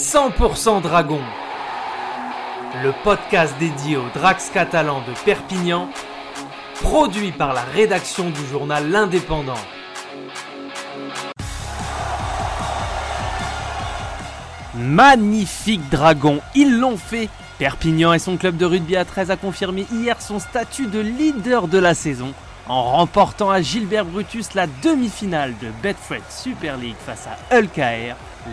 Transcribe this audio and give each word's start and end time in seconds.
100% 0.00 0.80
Dragon, 0.80 1.20
le 2.82 2.94
podcast 3.04 3.54
dédié 3.60 3.98
aux 3.98 4.08
Drax 4.14 4.48
catalans 4.48 5.02
de 5.06 5.12
Perpignan, 5.26 5.90
produit 6.80 7.32
par 7.32 7.52
la 7.52 7.60
rédaction 7.60 8.30
du 8.30 8.46
journal 8.50 8.90
L'Indépendant. 8.90 9.60
Magnifique 14.74 15.86
dragon, 15.90 16.40
ils 16.54 16.78
l'ont 16.78 16.96
fait. 16.96 17.28
Perpignan 17.58 18.14
et 18.14 18.18
son 18.18 18.38
club 18.38 18.56
de 18.56 18.64
rugby 18.64 18.96
à 18.96 19.04
13 19.04 19.30
a 19.30 19.36
confirmé 19.36 19.86
hier 19.92 20.22
son 20.22 20.38
statut 20.38 20.86
de 20.86 21.00
leader 21.00 21.68
de 21.68 21.78
la 21.78 21.92
saison 21.92 22.32
en 22.70 22.84
remportant 22.84 23.50
à 23.50 23.60
Gilbert 23.60 24.04
Brutus 24.04 24.54
la 24.54 24.68
demi-finale 24.68 25.54
de 25.60 25.70
Betfred 25.82 26.22
Super 26.30 26.76
League 26.76 26.94
face 27.04 27.26
à 27.26 27.56
Hull 27.56 27.68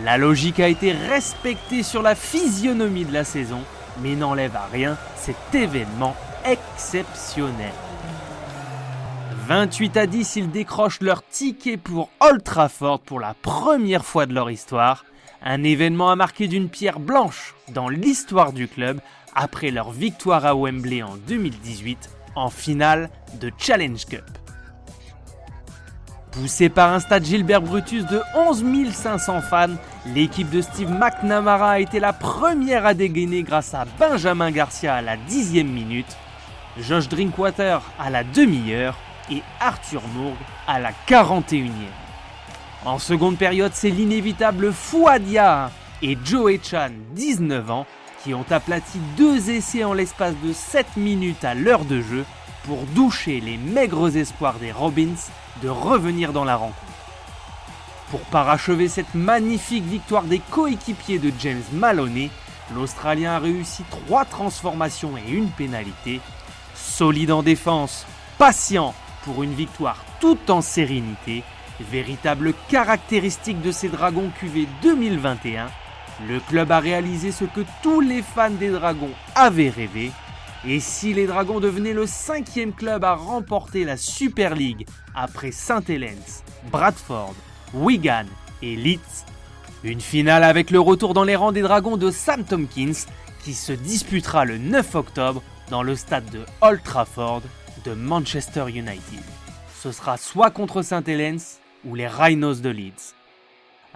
La 0.04 0.18
logique 0.18 0.58
a 0.58 0.66
été 0.66 0.90
respectée 0.90 1.84
sur 1.84 2.02
la 2.02 2.16
physionomie 2.16 3.04
de 3.04 3.12
la 3.12 3.22
saison, 3.22 3.60
mais 4.02 4.16
n'enlève 4.16 4.56
à 4.56 4.66
rien 4.72 4.98
cet 5.14 5.36
événement 5.54 6.16
exceptionnel. 6.44 7.70
28 9.46 9.96
à 9.96 10.06
10, 10.08 10.36
ils 10.36 10.50
décrochent 10.50 11.00
leur 11.00 11.22
ticket 11.24 11.76
pour 11.76 12.10
Old 12.18 12.42
Trafford 12.42 12.98
pour 12.98 13.20
la 13.20 13.34
première 13.34 14.04
fois 14.04 14.26
de 14.26 14.34
leur 14.34 14.50
histoire. 14.50 15.04
Un 15.44 15.62
événement 15.62 16.10
à 16.10 16.16
marquer 16.16 16.48
d'une 16.48 16.68
pierre 16.68 16.98
blanche 16.98 17.54
dans 17.68 17.88
l'histoire 17.88 18.52
du 18.52 18.66
club 18.66 19.00
après 19.36 19.70
leur 19.70 19.92
victoire 19.92 20.44
à 20.44 20.56
Wembley 20.56 21.04
en 21.04 21.14
2018 21.28 22.10
en 22.38 22.50
finale 22.50 23.10
de 23.40 23.50
Challenge 23.58 24.04
Cup. 24.06 24.24
Poussé 26.30 26.68
par 26.68 26.92
un 26.92 27.00
stade 27.00 27.24
Gilbert 27.24 27.62
Brutus 27.62 28.06
de 28.06 28.20
11 28.36 28.64
500 28.92 29.40
fans, 29.40 29.66
l'équipe 30.14 30.48
de 30.50 30.60
Steve 30.60 30.90
McNamara 30.90 31.72
a 31.72 31.78
été 31.80 31.98
la 31.98 32.12
première 32.12 32.86
à 32.86 32.94
dégainer 32.94 33.42
grâce 33.42 33.74
à 33.74 33.86
Benjamin 33.98 34.50
Garcia 34.50 34.94
à 34.94 35.02
la 35.02 35.16
dixième 35.16 35.68
minute, 35.68 36.16
Josh 36.78 37.08
Drinkwater 37.08 37.82
à 37.98 38.10
la 38.10 38.22
demi-heure 38.22 38.96
et 39.30 39.42
Arthur 39.58 40.02
Mourg 40.14 40.36
à 40.66 40.78
la 40.78 40.92
41e. 41.08 41.70
En 42.84 42.98
seconde 42.98 43.36
période, 43.36 43.72
c'est 43.74 43.90
l'inévitable 43.90 44.72
Fouadia 44.72 45.70
et 46.02 46.16
Joe 46.24 46.60
Chan, 46.62 46.90
19 47.14 47.70
ans, 47.70 47.86
qui 48.22 48.34
ont 48.34 48.44
aplati 48.50 48.98
deux 49.16 49.50
essais 49.50 49.84
en 49.84 49.92
l'espace 49.92 50.34
de 50.42 50.52
7 50.52 50.96
minutes 50.96 51.44
à 51.44 51.54
l'heure 51.54 51.84
de 51.84 52.00
jeu 52.00 52.24
pour 52.64 52.82
doucher 52.94 53.40
les 53.40 53.56
maigres 53.56 54.16
espoirs 54.16 54.58
des 54.58 54.72
Robins 54.72 55.16
de 55.62 55.68
revenir 55.68 56.32
dans 56.32 56.44
la 56.44 56.56
rencontre. 56.56 56.76
Pour 58.10 58.20
parachever 58.20 58.88
cette 58.88 59.14
magnifique 59.14 59.84
victoire 59.84 60.24
des 60.24 60.38
coéquipiers 60.38 61.18
de 61.18 61.32
James 61.38 61.62
Maloney, 61.72 62.30
l'Australien 62.74 63.32
a 63.32 63.38
réussi 63.38 63.82
trois 63.90 64.24
transformations 64.24 65.16
et 65.16 65.30
une 65.30 65.48
pénalité. 65.48 66.20
Solide 66.74 67.32
en 67.32 67.42
défense, 67.42 68.06
patient 68.38 68.94
pour 69.24 69.42
une 69.42 69.54
victoire 69.54 70.04
tout 70.20 70.38
en 70.50 70.62
sérénité, 70.62 71.42
véritable 71.80 72.54
caractéristique 72.68 73.60
de 73.60 73.72
ces 73.72 73.88
Dragons 73.88 74.30
QV 74.40 74.66
2021, 74.82 75.68
le 76.26 76.40
club 76.40 76.72
a 76.72 76.80
réalisé 76.80 77.30
ce 77.30 77.44
que 77.44 77.60
tous 77.82 78.00
les 78.00 78.22
fans 78.22 78.50
des 78.50 78.70
Dragons 78.70 79.12
avaient 79.34 79.70
rêvé. 79.70 80.10
Et 80.66 80.80
si 80.80 81.14
les 81.14 81.26
Dragons 81.26 81.60
devenaient 81.60 81.92
le 81.92 82.06
cinquième 82.06 82.72
club 82.72 83.04
à 83.04 83.14
remporter 83.14 83.84
la 83.84 83.96
Super 83.96 84.54
League 84.54 84.86
après 85.14 85.52
Saint 85.52 85.82
Helens, 85.88 86.42
Bradford, 86.72 87.34
Wigan 87.72 88.24
et 88.62 88.74
Leeds, 88.74 89.24
une 89.84 90.00
finale 90.00 90.42
avec 90.42 90.70
le 90.70 90.80
retour 90.80 91.14
dans 91.14 91.22
les 91.22 91.36
rangs 91.36 91.52
des 91.52 91.62
Dragons 91.62 91.96
de 91.96 92.10
Sam 92.10 92.44
Tompkins 92.44 93.06
qui 93.44 93.54
se 93.54 93.72
disputera 93.72 94.44
le 94.44 94.58
9 94.58 94.96
octobre 94.96 95.42
dans 95.70 95.84
le 95.84 95.94
stade 95.94 96.28
de 96.30 96.40
Old 96.60 96.82
Trafford 96.82 97.42
de 97.84 97.94
Manchester 97.94 98.66
United. 98.68 99.22
Ce 99.80 99.92
sera 99.92 100.16
soit 100.16 100.50
contre 100.50 100.82
Saint 100.82 101.04
Helens 101.04 101.60
ou 101.84 101.94
les 101.94 102.08
Rhinos 102.08 102.60
de 102.60 102.70
Leeds. 102.70 103.14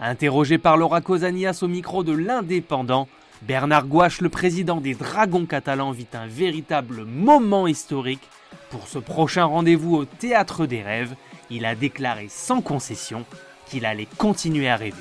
Interrogé 0.04 0.58
par 0.58 0.76
Laura 0.76 1.00
Cosanias 1.00 1.60
au 1.62 1.68
micro 1.68 2.02
de 2.02 2.10
l'Indépendant, 2.10 3.06
Bernard 3.42 3.86
Gouache, 3.86 4.20
le 4.20 4.30
président 4.30 4.80
des 4.80 4.94
Dragons 4.94 5.46
catalans, 5.46 5.92
vit 5.92 6.08
un 6.12 6.26
véritable 6.26 7.04
moment 7.04 7.68
historique. 7.68 8.28
Pour 8.70 8.88
ce 8.88 8.98
prochain 8.98 9.44
rendez-vous 9.44 9.94
au 9.94 10.04
Théâtre 10.04 10.66
des 10.66 10.82
Rêves, 10.82 11.14
il 11.50 11.64
a 11.64 11.76
déclaré 11.76 12.26
sans 12.28 12.60
concession 12.62 13.24
qu'il 13.66 13.86
allait 13.86 14.08
continuer 14.18 14.68
à 14.68 14.74
rêver. 14.74 14.96